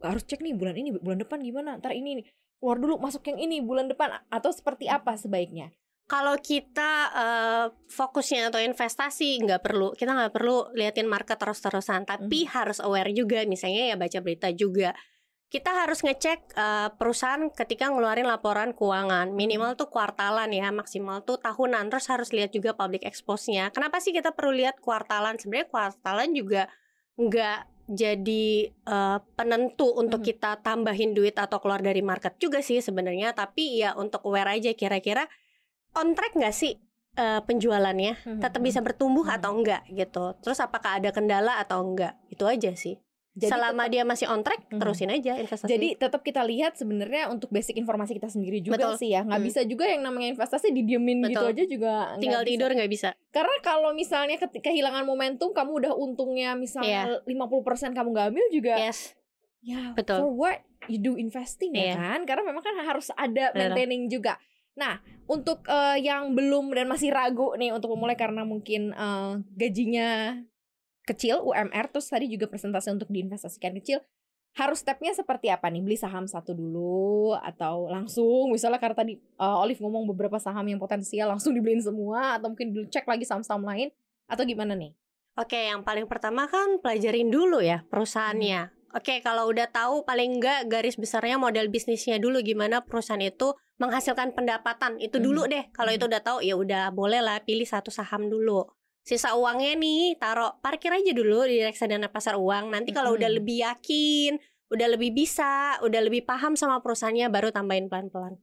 harus 0.00 0.24
cek 0.24 0.40
nih 0.40 0.56
bulan 0.56 0.72
ini, 0.80 0.96
bulan 0.96 1.20
depan 1.20 1.44
gimana? 1.44 1.76
Ntar 1.76 1.92
ini 1.92 2.24
nih 2.24 2.26
keluar 2.56 2.80
dulu 2.80 2.96
masuk 2.96 3.20
yang 3.28 3.36
ini 3.44 3.60
bulan 3.60 3.92
depan 3.92 4.24
atau 4.32 4.48
seperti 4.48 4.88
apa 4.88 5.20
sebaiknya? 5.20 5.68
Kalau 6.04 6.36
kita 6.36 6.90
eh, 7.16 7.66
fokusnya 7.88 8.52
atau 8.52 8.60
investasi 8.60 9.40
nggak 9.40 9.64
perlu, 9.64 9.96
kita 9.96 10.12
nggak 10.12 10.32
perlu 10.36 10.68
liatin 10.76 11.08
market 11.08 11.40
terus-terusan, 11.40 12.04
tapi 12.04 12.44
harus 12.44 12.76
aware 12.84 13.08
juga. 13.16 13.40
Misalnya 13.48 13.92
ya 13.92 13.96
baca 13.96 14.18
berita 14.20 14.52
juga. 14.52 14.92
Kita 15.48 15.70
harus 15.86 16.04
ngecek 16.04 16.58
eh, 16.58 16.88
perusahaan 16.98 17.48
ketika 17.48 17.88
ngeluarin 17.88 18.28
laporan 18.28 18.76
keuangan 18.76 19.32
minimal 19.32 19.80
tuh 19.80 19.88
kuartalan 19.88 20.52
ya, 20.52 20.68
maksimal 20.74 21.24
tuh 21.24 21.40
tahunan. 21.40 21.88
Terus 21.88 22.06
harus 22.12 22.28
lihat 22.36 22.52
juga 22.52 22.76
public 22.76 23.06
expose-nya. 23.08 23.72
Kenapa 23.72 23.96
sih 24.04 24.12
kita 24.12 24.36
perlu 24.36 24.60
lihat 24.60 24.84
kuartalan? 24.84 25.40
Sebenarnya 25.40 25.72
kuartalan 25.72 26.36
juga 26.36 26.68
nggak 27.16 27.58
jadi 27.84 28.68
eh, 28.68 29.18
penentu 29.36 29.88
untuk 29.96 30.20
Mhm. 30.20 30.26
kita 30.28 30.50
tambahin 30.60 31.16
duit 31.16 31.36
atau 31.40 31.60
keluar 31.64 31.80
dari 31.80 32.04
market 32.04 32.36
juga 32.36 32.60
sih 32.60 32.84
sebenarnya. 32.84 33.32
Tapi 33.32 33.80
ya 33.80 33.96
untuk 33.96 34.20
aware 34.28 34.60
aja 34.60 34.72
kira-kira 34.76 35.24
on 35.94 36.12
track 36.12 36.34
nggak 36.34 36.52
sih 36.52 36.74
eh, 37.14 37.40
penjualannya? 37.40 38.42
Tetap 38.42 38.58
bisa 38.58 38.82
bertumbuh 38.82 39.22
Mhm. 39.22 39.34
atau 39.38 39.50
enggak 39.54 39.82
gitu. 39.86 40.34
Terus 40.42 40.58
apakah 40.58 40.98
ada 40.98 41.10
kendala 41.10 41.58
atau 41.58 41.78
enggak? 41.80 42.18
Itu 42.26 42.42
aja 42.44 42.74
sih. 42.74 42.98
Jadi 43.34 43.50
Selama 43.50 43.86
dia 43.86 44.02
masih 44.02 44.26
on 44.26 44.42
track, 44.42 44.66
Mhm. 44.66 44.78
terusin 44.78 45.10
aja 45.10 45.34
investasi. 45.34 45.66
Jadi 45.68 45.88
tetap 45.94 46.22
kita 46.22 46.42
lihat 46.42 46.74
sebenarnya 46.74 47.26
untuk 47.26 47.50
basic 47.50 47.74
informasi 47.74 48.14
kita 48.14 48.26
sendiri 48.26 48.58
juga 48.58 48.78
Betul. 48.78 48.94
sih 48.94 49.10
ya. 49.10 49.22
Nggak 49.22 49.38
Hmm. 49.38 49.46
bisa 49.46 49.60
juga 49.62 49.86
yang 49.86 50.02
namanya 50.02 50.30
investasi 50.30 50.70
didiemin 50.70 51.18
gitu 51.24 51.38
Betul. 51.38 51.50
aja 51.50 51.64
juga 51.64 51.92
tinggal 52.18 52.42
bisa. 52.42 52.50
tidur 52.50 52.70
nggak 52.72 52.90
bisa. 52.90 53.08
Karena 53.30 53.54
kalau 53.60 53.90
misalnya 53.90 54.34
kehilangan 54.38 55.02
momentum 55.02 55.50
kamu 55.50 55.70
udah 55.82 55.92
untungnya 55.94 56.54
misalnya 56.54 57.22
50% 57.22 57.90
kamu 57.92 58.10
nggak 58.10 58.28
ambil 58.28 58.46
juga 58.50 58.74
Yes, 58.76 59.14
ya. 59.60 59.94
Betul. 59.94 60.18
for 60.18 60.30
what 60.32 60.58
you 60.86 60.98
do 60.98 61.14
investing 61.14 61.74
ya 61.74 61.90
Iya. 61.90 61.94
kan? 61.96 62.18
Karena 62.22 62.42
memang 62.44 62.62
kan 62.62 62.74
harus 62.76 63.10
ada 63.12 63.50
Betul. 63.50 63.58
maintaining 63.60 64.06
juga. 64.08 64.34
Nah, 64.74 64.98
untuk 65.30 65.62
eh, 65.70 66.02
yang 66.02 66.34
belum 66.34 66.74
dan 66.74 66.90
masih 66.90 67.14
ragu 67.14 67.54
nih 67.54 67.70
untuk 67.70 67.94
memulai 67.94 68.18
karena 68.18 68.42
mungkin 68.42 68.90
eh, 68.90 69.32
gajinya 69.54 70.38
kecil 71.04 71.44
UMR 71.44 71.92
terus 71.92 72.08
tadi 72.08 72.26
juga 72.26 72.48
presentasi 72.48 72.90
untuk 72.90 73.12
diinvestasikan 73.12 73.76
kecil 73.76 74.00
harus 74.54 74.86
stepnya 74.86 75.10
seperti 75.10 75.50
apa 75.50 75.66
nih 75.66 75.82
beli 75.82 75.98
saham 75.98 76.30
satu 76.30 76.54
dulu 76.54 77.34
atau 77.34 77.90
langsung 77.90 78.54
misalnya 78.54 78.78
karena 78.78 78.96
tadi 78.96 79.14
eh, 79.18 79.56
Olive 79.62 79.82
ngomong 79.82 80.10
beberapa 80.14 80.38
saham 80.38 80.64
yang 80.66 80.78
potensial 80.78 81.30
langsung 81.30 81.54
dibeliin 81.54 81.82
semua 81.82 82.38
atau 82.38 82.50
mungkin 82.50 82.70
dulu 82.70 82.86
cek 82.86 83.06
lagi 83.06 83.26
saham-saham 83.26 83.66
lain 83.66 83.90
atau 84.30 84.42
gimana 84.46 84.72
nih? 84.78 84.94
Oke, 85.34 85.58
yang 85.58 85.82
paling 85.82 86.06
pertama 86.06 86.46
kan 86.46 86.78
pelajarin 86.78 87.26
dulu 87.26 87.58
ya 87.58 87.82
perusahaannya. 87.90 88.70
Oke, 88.94 89.18
kalau 89.26 89.50
udah 89.50 89.66
tahu 89.66 90.06
paling 90.06 90.38
enggak 90.38 90.70
garis 90.70 90.94
besarnya 90.94 91.34
model 91.34 91.66
bisnisnya 91.66 92.22
dulu 92.22 92.38
gimana 92.38 92.86
perusahaan 92.86 93.18
itu 93.18 93.50
menghasilkan 93.76 94.32
pendapatan. 94.32 95.02
Itu 95.02 95.18
dulu 95.18 95.46
deh. 95.46 95.70
Kalau 95.74 95.90
Mhm. 95.90 95.96
itu 95.98 96.04
udah 96.06 96.22
tahu 96.22 96.38
ya 96.40 96.54
udah 96.54 96.84
boleh 96.90 97.20
lah 97.20 97.42
pilih 97.42 97.66
satu 97.66 97.90
saham 97.90 98.30
dulu. 98.30 98.64
Sisa 99.04 99.36
uangnya 99.36 99.76
nih 99.76 100.16
taruh 100.16 100.56
parkir 100.64 100.88
aja 100.88 101.12
dulu 101.12 101.44
di 101.44 101.60
reksadana 101.60 102.08
pasar 102.08 102.40
uang. 102.40 102.72
Nanti 102.72 102.94
kalau 102.94 103.12
udah 103.12 103.28
Mhm. 103.28 103.36
lebih 103.36 103.56
yakin, 103.60 104.32
udah 104.72 104.88
lebih 104.96 105.12
bisa, 105.12 105.76
udah 105.84 106.00
lebih 106.00 106.24
paham 106.24 106.56
sama 106.56 106.80
perusahaannya 106.80 107.28
baru 107.28 107.52
tambahin 107.52 107.92
pelan-pelan. 107.92 108.40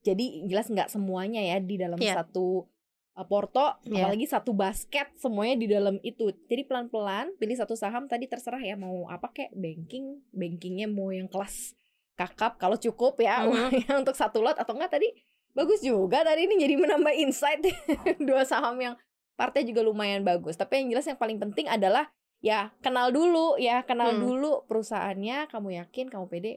Jadi 0.00 0.46
jelas 0.48 0.70
nggak 0.70 0.88
semuanya 0.88 1.42
ya 1.42 1.58
di 1.60 1.76
dalam 1.76 1.98
Iya. 1.98 2.22
satu 2.24 2.70
uh, 3.18 3.26
porto, 3.26 3.82
Iya. 3.82 4.06
apalagi 4.06 4.30
satu 4.30 4.54
basket 4.54 5.10
semuanya 5.18 5.58
di 5.58 5.66
dalam 5.66 5.98
itu. 6.06 6.30
Jadi 6.46 6.62
pelan-pelan 6.62 7.34
pilih 7.34 7.58
satu 7.58 7.74
saham 7.74 8.06
tadi 8.06 8.30
terserah 8.30 8.62
ya 8.62 8.78
mau 8.78 9.10
apa 9.10 9.34
kayak 9.34 9.58
banking, 9.58 10.22
bankingnya 10.30 10.86
mau 10.86 11.10
yang 11.10 11.26
kelas 11.26 11.74
kakap 12.18 12.58
kalau 12.58 12.74
cukup 12.74 13.22
ya 13.22 13.46
uangnya 13.46 13.94
untuk 14.02 14.18
satu 14.18 14.42
lot 14.42 14.58
atau 14.58 14.74
enggak 14.74 14.98
tadi 14.98 15.06
bagus 15.54 15.78
juga 15.80 16.26
tadi 16.26 16.50
ini 16.50 16.58
jadi 16.58 16.74
menambah 16.74 17.14
insight 17.14 17.62
dua 18.28 18.42
saham 18.42 18.74
yang 18.78 18.94
partnya 19.34 19.62
juga 19.62 19.86
lumayan 19.86 20.26
bagus. 20.26 20.58
Tapi 20.58 20.82
yang 20.82 20.98
jelas 20.98 21.06
yang 21.06 21.14
paling 21.14 21.38
penting 21.38 21.70
adalah 21.70 22.10
ya 22.42 22.74
kenal 22.82 23.10
dulu 23.10 23.54
ya 23.54 23.86
kenal 23.86 24.14
Hmm. 24.14 24.22
dulu 24.22 24.66
perusahaannya 24.66 25.46
kamu 25.46 25.78
yakin 25.78 26.06
kamu 26.10 26.26
pede 26.26 26.52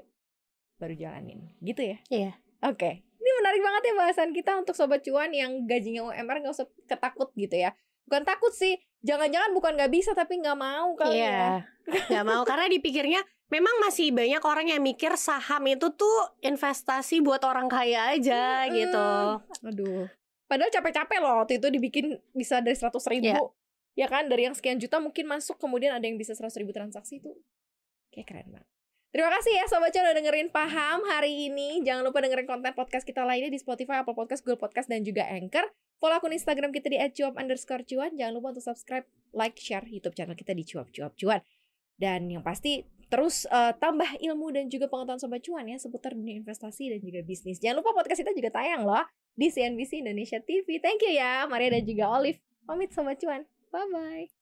baru 0.77 0.97
jalanin 0.97 1.53
gitu 1.61 1.81
ya. 1.85 1.97
Iya. 2.09 2.31
Oke, 2.61 3.05
ini 3.05 3.29
menarik 3.37 3.61
banget 3.61 3.81
ya 3.89 3.93
bahasan 3.97 4.29
kita 4.33 4.57
untuk 4.57 4.73
sobat 4.73 5.01
cuan 5.01 5.29
yang 5.29 5.65
gajinya 5.65 6.09
UMR 6.09 6.41
nggak 6.41 6.53
usah 6.53 6.69
ketakut 6.85 7.29
gitu 7.33 7.53
ya. 7.53 7.73
Bukan 8.05 8.25
takut 8.25 8.53
sih, 8.53 8.77
jangan-jangan 9.01 9.53
bukan 9.53 9.77
nggak 9.77 9.93
bisa 9.93 10.13
tapi 10.13 10.41
nggak 10.41 10.57
mau 10.57 10.93
kali 10.93 11.21
ya. 11.21 11.61
Iya. 11.89 12.05
Nggak 12.09 12.25
mau 12.25 12.41
karena 12.45 12.65
dipikirnya 12.69 13.21
memang 13.51 13.75
masih 13.83 14.15
banyak 14.15 14.39
orang 14.41 14.71
yang 14.71 14.79
mikir 14.79 15.11
saham 15.19 15.67
itu 15.67 15.91
tuh 15.91 16.17
investasi 16.39 17.19
buat 17.19 17.43
orang 17.43 17.67
kaya 17.67 18.15
aja 18.15 18.65
Mm-mm. 18.65 18.75
gitu. 18.79 19.09
Aduh. 19.67 20.07
Padahal 20.47 20.71
capek-capek 20.71 21.19
loh 21.19 21.43
waktu 21.43 21.59
itu 21.59 21.67
dibikin 21.67 22.05
bisa 22.31 22.63
dari 22.63 22.75
100 22.75 22.95
ribu. 23.11 23.27
Iya. 23.27 23.39
Ya 23.91 24.07
kan 24.07 24.31
dari 24.31 24.47
yang 24.47 24.55
sekian 24.55 24.79
juta 24.79 25.03
mungkin 25.03 25.27
masuk 25.27 25.59
kemudian 25.59 25.91
ada 25.91 26.07
yang 26.07 26.15
bisa 26.15 26.31
100 26.31 26.55
ribu 26.63 26.71
transaksi 26.71 27.19
itu. 27.19 27.31
Kayak 28.15 28.27
keren 28.31 28.47
banget. 28.55 28.69
Terima 29.11 29.27
kasih 29.27 29.51
ya 29.51 29.67
Sobat 29.67 29.91
Cuan 29.91 30.07
udah 30.07 30.15
dengerin 30.15 30.47
Paham 30.55 31.03
hari 31.11 31.51
ini. 31.51 31.83
Jangan 31.83 32.07
lupa 32.07 32.23
dengerin 32.23 32.47
konten 32.47 32.71
podcast 32.71 33.03
kita 33.03 33.27
lainnya 33.27 33.51
di 33.51 33.59
Spotify, 33.59 33.99
Apple 33.99 34.15
Podcast, 34.15 34.39
Google 34.47 34.63
Podcast, 34.63 34.87
dan 34.87 35.03
juga 35.03 35.27
Anchor. 35.27 35.67
Follow 35.99 36.15
akun 36.15 36.31
Instagram 36.31 36.71
kita 36.71 36.87
di 36.87 36.95
@cuap 37.19 37.35
underscore 37.35 37.83
cuan. 37.83 38.15
Jangan 38.15 38.31
lupa 38.31 38.55
untuk 38.55 38.63
subscribe, 38.63 39.03
like, 39.35 39.59
share 39.59 39.83
YouTube 39.83 40.15
channel 40.15 40.39
kita 40.39 40.55
di 40.55 40.63
cuap 40.63 40.87
cuap 40.95 41.11
cuan. 41.19 41.43
Dan 41.99 42.31
yang 42.31 42.39
pasti 42.39 42.87
terus 43.11 43.43
eh, 43.51 43.73
tambah 43.75 44.07
ilmu 44.23 44.55
dan 44.55 44.71
juga 44.71 44.87
pengetahuan 44.87 45.19
Sobat 45.19 45.43
Cuan 45.43 45.67
ya 45.67 45.75
seputar 45.75 46.15
dunia 46.15 46.39
investasi 46.39 46.95
dan 46.95 46.99
juga 47.03 47.19
bisnis. 47.27 47.59
Jangan 47.59 47.83
lupa 47.83 47.91
podcast 47.91 48.23
kita 48.23 48.31
juga 48.31 48.49
tayang 48.55 48.87
loh 48.87 49.03
di 49.35 49.51
CNBC 49.51 49.99
Indonesia 49.99 50.39
TV. 50.39 50.79
Thank 50.79 51.03
you 51.03 51.19
ya 51.19 51.43
Maria 51.51 51.75
dan 51.75 51.83
juga 51.83 52.07
Olive. 52.07 52.39
Pamit 52.63 52.95
Sobat 52.95 53.19
Cuan. 53.19 53.43
Bye-bye. 53.75 54.40